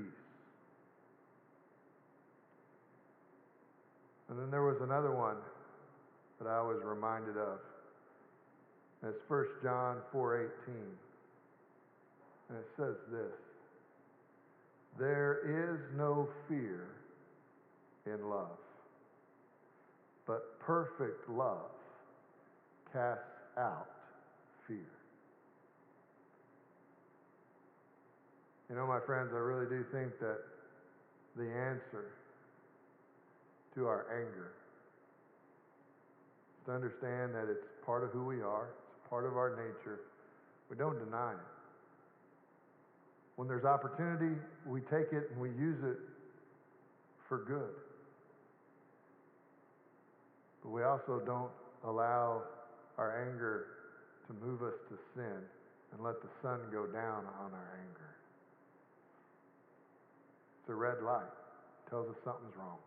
And 4.30 4.40
then 4.40 4.50
there 4.50 4.64
was 4.64 4.78
another 4.82 5.12
one 5.12 5.36
that 6.40 6.48
I 6.48 6.62
was 6.62 6.82
reminded 6.84 7.38
of. 7.38 7.60
It's 9.04 9.20
1 9.28 9.46
John 9.62 10.02
4:18. 10.14 10.50
And 12.52 12.60
it 12.60 12.68
says 12.76 12.96
this: 13.10 13.40
There 15.00 15.40
is 15.46 15.80
no 15.98 16.28
fear 16.50 16.86
in 18.06 18.30
love, 18.30 18.60
but 20.28 20.60
perfect 20.60 21.30
love 21.30 21.72
casts 22.92 23.24
out 23.58 23.88
fear. 24.68 24.92
You 28.70 28.76
know, 28.76 28.86
my 28.86 29.00
friends, 29.06 29.32
I 29.34 29.38
really 29.38 29.68
do 29.68 29.86
think 29.94 30.20
that 30.20 30.40
the 31.38 31.48
answer 31.48 32.12
to 33.76 33.88
our 33.88 34.08
anger 34.12 34.52
is 36.60 36.66
to 36.66 36.74
understand 36.74 37.34
that 37.34 37.48
it's 37.50 37.66
part 37.86 38.04
of 38.04 38.10
who 38.10 38.26
we 38.26 38.42
are, 38.42 38.68
it's 38.98 39.10
part 39.10 39.26
of 39.26 39.38
our 39.38 39.52
nature. 39.52 40.02
We 40.70 40.76
don't 40.76 41.00
deny 41.00 41.32
it. 41.32 41.61
When 43.36 43.48
there's 43.48 43.66
opportunity, 43.66 44.36
we 44.66 44.82
take 44.82 45.14
it 45.14 45.32
and 45.32 45.40
we 45.42 45.50
use 45.50 45.84
it 45.84 45.98
for 47.28 47.40
good. 47.40 47.74
But 50.64 50.70
we 50.70 50.84
also 50.84 51.22
don't 51.26 51.52
allow 51.86 52.44
our 52.98 53.30
anger 53.30 53.66
to 54.28 54.34
move 54.46 54.62
us 54.62 54.76
to 54.90 54.98
sin 55.16 55.42
and 55.94 56.04
let 56.04 56.22
the 56.22 56.30
sun 56.42 56.60
go 56.72 56.86
down 56.86 57.26
on 57.40 57.52
our 57.54 57.80
anger. 57.80 58.16
It's 60.62 60.70
a 60.70 60.76
red 60.76 61.02
light. 61.04 61.24
It 61.24 61.90
tells 61.90 62.08
us 62.10 62.16
something's 62.24 62.56
wrong. 62.56 62.78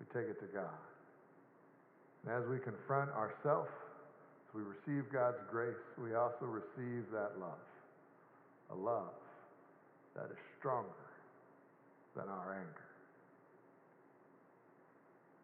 We 0.00 0.06
take 0.06 0.28
it 0.28 0.40
to 0.40 0.46
God. 0.52 0.80
And 2.24 2.34
as 2.34 2.48
we 2.48 2.58
confront 2.58 3.10
ourselves, 3.12 3.70
as 4.48 4.54
we 4.54 4.62
receive 4.62 5.12
God's 5.12 5.38
grace, 5.50 5.78
we 6.02 6.14
also 6.14 6.44
receive 6.44 7.04
that 7.12 7.38
love. 7.38 7.62
A 8.70 8.74
love 8.74 9.14
that 10.14 10.30
is 10.30 10.38
stronger 10.58 10.88
than 12.16 12.28
our 12.28 12.54
anger. 12.54 12.84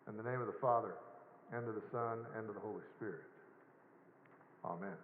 In 0.09 0.17
the 0.17 0.23
name 0.29 0.41
of 0.41 0.47
the 0.47 0.59
Father, 0.61 0.95
and 1.53 1.69
of 1.69 1.75
the 1.75 1.83
Son, 1.93 2.19
and 2.37 2.49
of 2.49 2.55
the 2.55 2.61
Holy 2.61 2.83
Spirit. 2.97 3.23
Amen. 4.65 4.97